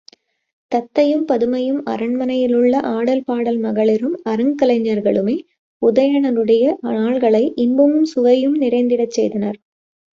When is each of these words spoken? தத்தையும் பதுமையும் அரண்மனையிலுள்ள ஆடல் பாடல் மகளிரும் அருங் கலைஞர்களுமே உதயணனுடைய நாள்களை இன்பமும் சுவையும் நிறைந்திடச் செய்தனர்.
தத்தையும் 0.71 1.25
பதுமையும் 1.31 1.81
அரண்மனையிலுள்ள 1.85 2.75
ஆடல் 2.93 3.23
பாடல் 3.23 3.59
மகளிரும் 3.59 4.17
அருங் 4.23 4.55
கலைஞர்களுமே 4.61 5.37
உதயணனுடைய 5.81 6.65
நாள்களை 6.89 7.43
இன்பமும் 7.55 8.05
சுவையும் 8.05 8.57
நிறைந்திடச் 8.61 9.15
செய்தனர். 9.17 9.59